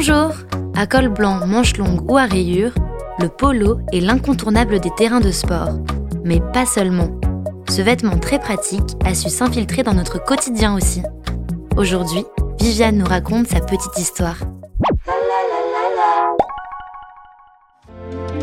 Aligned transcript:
Bonjour 0.00 0.30
À 0.76 0.86
col 0.86 1.08
blanc, 1.08 1.44
manche 1.44 1.76
longue 1.76 2.08
ou 2.08 2.16
à 2.16 2.22
rayures, 2.22 2.72
le 3.18 3.28
polo 3.28 3.80
est 3.92 3.98
l'incontournable 3.98 4.78
des 4.78 4.92
terrains 4.96 5.18
de 5.18 5.32
sport. 5.32 5.70
Mais 6.24 6.40
pas 6.52 6.66
seulement. 6.66 7.18
Ce 7.68 7.82
vêtement 7.82 8.16
très 8.16 8.38
pratique 8.38 8.94
a 9.04 9.12
su 9.12 9.28
s'infiltrer 9.28 9.82
dans 9.82 9.94
notre 9.94 10.24
quotidien 10.24 10.76
aussi. 10.76 11.02
Aujourd'hui, 11.76 12.24
Viviane 12.60 12.96
nous 12.96 13.06
raconte 13.06 13.48
sa 13.48 13.58
petite 13.58 13.98
histoire. 13.98 14.38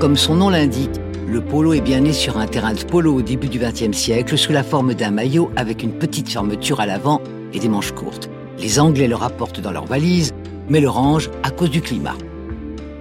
Comme 0.01 0.18
son 0.18 0.36
nom 0.36 0.50
l'indique, 0.50 1.00
le 1.25 1.39
polo 1.39 1.71
est 1.71 1.79
bien 1.79 2.01
né 2.01 2.11
sur 2.11 2.37
un 2.37 2.47
terrain 2.47 2.74
de 2.74 2.83
polo 2.83 3.14
au 3.14 3.21
début 3.21 3.47
du 3.47 3.60
XXe 3.60 3.97
siècle 3.97 4.37
sous 4.37 4.51
la 4.51 4.64
forme 4.64 4.93
d'un 4.93 5.11
maillot 5.11 5.50
avec 5.56 5.83
une 5.83 5.93
petite 5.93 6.28
fermeture 6.28 6.82
à 6.82 6.86
l'avant 6.86 7.21
et 7.54 7.60
des 7.60 7.69
manches 7.69 7.93
courtes. 7.93 8.29
Les 8.60 8.78
Anglais 8.78 9.07
le 9.07 9.15
rapportent 9.15 9.61
dans 9.61 9.71
leurs 9.71 9.86
valises, 9.86 10.33
mais 10.69 10.79
le 10.79 10.89
rangent 10.89 11.29
à 11.43 11.51
cause 11.51 11.69
du 11.69 11.82
climat. 11.82 12.15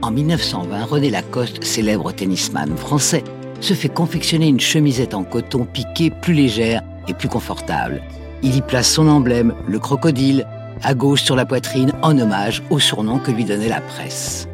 En 0.03 0.11
1920, 0.11 0.85
René 0.85 1.11
Lacoste, 1.11 1.65
célèbre 1.65 2.13
tennisman 2.13 2.77
français, 2.77 3.25
se 3.61 3.75
fait 3.75 3.89
confectionner 3.89 4.49
une 4.49 4.61
chemisette 4.61 5.15
en 5.15 5.25
coton 5.25 5.65
piqué 5.65 6.11
plus 6.11 6.35
légère 6.35 6.83
et 7.09 7.15
plus 7.15 7.29
confortable. 7.29 8.03
Il 8.43 8.55
y 8.55 8.61
place 8.61 8.91
son 8.91 9.09
emblème, 9.09 9.55
le 9.67 9.79
crocodile, 9.79 10.47
à 10.83 10.95
gauche 10.95 11.23
sur 11.23 11.37
la 11.37 11.47
poitrine 11.47 11.93
en 12.03 12.19
hommage 12.19 12.63
au 12.69 12.79
surnom 12.79 13.19
que 13.19 13.31
lui 13.31 13.45
donnait 13.45 13.69
la 13.69 13.81
presse. 13.81 14.47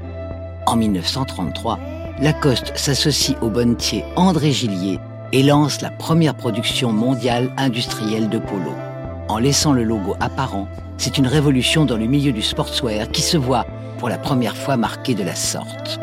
En 0.66 0.76
1933, 0.76 1.78
Lacoste 2.20 2.72
s'associe 2.76 3.36
au 3.40 3.48
bonnetier 3.48 4.04
André 4.14 4.52
Gillier 4.52 5.00
et 5.32 5.42
lance 5.42 5.80
la 5.80 5.90
première 5.90 6.34
production 6.34 6.92
mondiale 6.92 7.50
industrielle 7.56 8.28
de 8.28 8.38
polo. 8.38 8.72
En 9.30 9.38
laissant 9.38 9.72
le 9.72 9.84
logo 9.84 10.16
apparent, 10.18 10.66
c'est 10.98 11.16
une 11.16 11.28
révolution 11.28 11.84
dans 11.84 11.96
le 11.96 12.06
milieu 12.06 12.32
du 12.32 12.42
sportswear 12.42 13.08
qui 13.12 13.22
se 13.22 13.36
voit 13.36 13.64
pour 13.98 14.08
la 14.08 14.18
première 14.18 14.56
fois 14.56 14.76
marqué 14.76 15.14
de 15.14 15.22
la 15.22 15.36
sorte. 15.36 16.00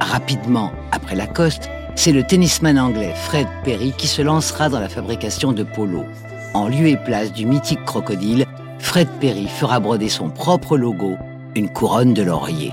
Rapidement 0.00 0.72
après 0.92 1.14
Lacoste, 1.14 1.68
c'est 1.94 2.12
le 2.12 2.22
tennisman 2.22 2.78
anglais 2.78 3.12
Fred 3.14 3.46
Perry 3.64 3.92
qui 3.98 4.06
se 4.06 4.22
lancera 4.22 4.70
dans 4.70 4.80
la 4.80 4.88
fabrication 4.88 5.52
de 5.52 5.62
polo. 5.62 6.06
En 6.54 6.68
lieu 6.68 6.86
et 6.86 6.96
place 6.96 7.34
du 7.34 7.44
mythique 7.44 7.84
crocodile, 7.84 8.46
Fred 8.78 9.08
Perry 9.20 9.46
fera 9.46 9.78
broder 9.78 10.08
son 10.08 10.30
propre 10.30 10.78
logo, 10.78 11.18
une 11.54 11.68
couronne 11.68 12.14
de 12.14 12.22
laurier. 12.22 12.72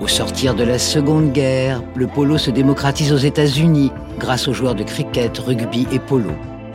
Au 0.00 0.06
sortir 0.06 0.54
de 0.54 0.62
la 0.62 0.78
Seconde 0.78 1.32
Guerre, 1.32 1.82
le 1.96 2.06
polo 2.06 2.38
se 2.38 2.52
démocratise 2.52 3.12
aux 3.12 3.16
États-Unis 3.16 3.90
grâce 4.20 4.46
aux 4.46 4.52
joueurs 4.52 4.76
de 4.76 4.84
cricket, 4.84 5.36
rugby 5.36 5.88
et 5.90 5.98
polo. 5.98 6.30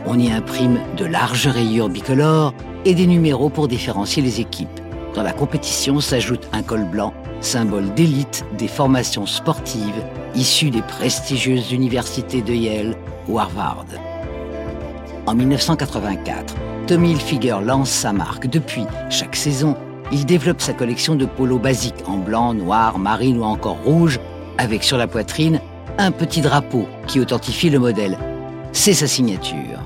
On 0.09 0.17
y 0.17 0.31
imprime 0.31 0.80
de 0.95 1.03
larges 1.03 1.47
rayures 1.47 1.89
bicolores 1.89 2.53
et 2.86 2.95
des 2.95 3.08
numéros 3.08 3.50
pour 3.50 3.67
différencier 3.67 4.23
les 4.23 4.39
équipes. 4.39 4.80
Dans 5.13 5.22
la 5.22 5.33
compétition 5.33 6.00
s'ajoute 6.00 6.47
un 6.53 6.63
col 6.63 6.86
blanc, 6.86 7.13
symbole 7.41 7.94
d'élite 7.94 8.45
des 8.58 8.69
formations 8.69 9.25
sportives 9.25 10.05
issues 10.33 10.69
des 10.69 10.81
prestigieuses 10.81 11.73
universités 11.73 12.41
de 12.41 12.53
Yale 12.53 12.95
ou 13.28 13.38
Harvard. 13.38 13.85
En 15.25 15.35
1984, 15.35 16.55
Tommy 16.88 17.11
Hilfiger 17.11 17.58
lance 17.61 17.89
sa 17.89 18.13
marque. 18.13 18.47
Depuis, 18.47 18.85
chaque 19.09 19.35
saison, 19.35 19.75
il 20.13 20.25
développe 20.25 20.61
sa 20.61 20.72
collection 20.72 21.16
de 21.16 21.25
polos 21.25 21.59
basiques 21.59 22.08
en 22.08 22.16
blanc, 22.16 22.53
noir, 22.53 22.97
marine 22.97 23.39
ou 23.39 23.44
encore 23.44 23.83
rouge, 23.83 24.22
avec 24.58 24.85
sur 24.85 24.97
la 24.97 25.08
poitrine 25.08 25.59
un 25.97 26.11
petit 26.11 26.39
drapeau 26.39 26.88
qui 27.08 27.19
authentifie 27.19 27.69
le 27.69 27.80
modèle. 27.80 28.17
C'est 28.72 28.94
sa 28.94 29.08
signature. 29.08 29.81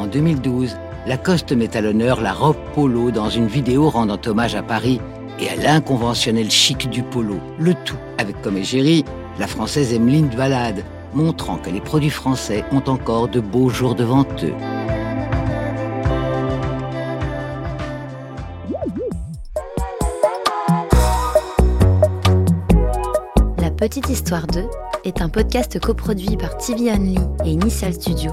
En 0.00 0.06
2012, 0.06 0.78
Lacoste 1.06 1.52
met 1.52 1.76
à 1.76 1.82
l'honneur 1.82 2.22
la 2.22 2.32
robe 2.32 2.56
polo 2.74 3.10
dans 3.10 3.28
une 3.28 3.48
vidéo 3.48 3.90
rendant 3.90 4.18
hommage 4.26 4.54
à 4.54 4.62
Paris 4.62 4.98
et 5.38 5.50
à 5.50 5.56
l'inconventionnel 5.56 6.50
chic 6.50 6.88
du 6.88 7.02
polo. 7.02 7.36
Le 7.58 7.74
tout 7.84 7.98
avec 8.16 8.40
comme 8.40 8.56
égérie 8.56 9.04
la 9.38 9.46
française 9.46 9.92
Emeline 9.92 10.30
de 10.30 10.36
Valade, 10.36 10.84
montrant 11.12 11.58
que 11.58 11.68
les 11.68 11.82
produits 11.82 12.08
français 12.08 12.64
ont 12.72 12.82
encore 12.88 13.28
de 13.28 13.40
beaux 13.40 13.68
jours 13.68 13.94
devant 13.94 14.24
eux. 14.42 14.54
La 23.58 23.70
Petite 23.70 24.08
Histoire 24.08 24.46
2 24.46 24.64
est 25.04 25.20
un 25.20 25.28
podcast 25.28 25.78
coproduit 25.78 26.38
par 26.38 26.56
TV 26.56 26.90
Only 26.90 27.18
et 27.44 27.50
Initial 27.50 27.92
Studio, 27.92 28.32